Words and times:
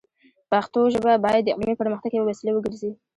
پښتو 0.51 0.79
ژبه 0.93 1.13
باید 1.25 1.43
د 1.45 1.49
علمي 1.57 1.75
پرمختګ 1.81 2.11
یوه 2.13 2.27
وسیله 2.29 2.51
وګرځي. 2.53 2.91